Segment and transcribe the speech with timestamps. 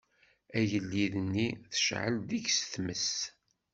[0.59, 3.11] Agellid-nni, tecɛel deg-s tmes.